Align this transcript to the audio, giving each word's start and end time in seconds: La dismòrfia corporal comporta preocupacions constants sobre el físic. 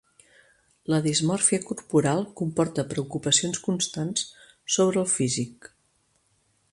La 0.93 0.99
dismòrfia 1.07 1.59
corporal 1.65 2.23
comporta 2.41 2.87
preocupacions 2.95 3.61
constants 3.67 4.27
sobre 4.77 5.01
el 5.05 5.09
físic. 5.19 5.73